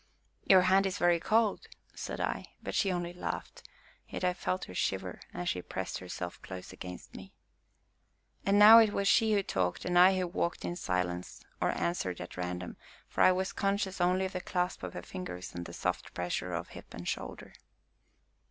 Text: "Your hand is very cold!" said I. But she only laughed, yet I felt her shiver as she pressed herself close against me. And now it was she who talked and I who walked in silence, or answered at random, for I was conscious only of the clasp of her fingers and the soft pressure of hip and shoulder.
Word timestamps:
"Your 0.45 0.61
hand 0.61 0.87
is 0.87 0.97
very 0.97 1.19
cold!" 1.19 1.67
said 1.93 2.19
I. 2.19 2.47
But 2.63 2.73
she 2.73 2.91
only 2.91 3.13
laughed, 3.13 3.61
yet 4.09 4.23
I 4.23 4.33
felt 4.33 4.65
her 4.65 4.73
shiver 4.73 5.19
as 5.31 5.47
she 5.49 5.61
pressed 5.61 5.99
herself 5.99 6.41
close 6.41 6.73
against 6.73 7.13
me. 7.13 7.33
And 8.43 8.57
now 8.57 8.79
it 8.79 8.93
was 8.93 9.07
she 9.07 9.33
who 9.33 9.43
talked 9.43 9.85
and 9.85 9.99
I 9.99 10.17
who 10.17 10.25
walked 10.25 10.65
in 10.65 10.75
silence, 10.75 11.43
or 11.61 11.69
answered 11.69 12.19
at 12.19 12.35
random, 12.35 12.77
for 13.07 13.21
I 13.21 13.31
was 13.31 13.53
conscious 13.53 14.01
only 14.01 14.25
of 14.25 14.33
the 14.33 14.41
clasp 14.41 14.81
of 14.81 14.95
her 14.95 15.03
fingers 15.03 15.53
and 15.53 15.65
the 15.67 15.71
soft 15.71 16.15
pressure 16.15 16.51
of 16.51 16.69
hip 16.69 16.95
and 16.95 17.07
shoulder. 17.07 17.53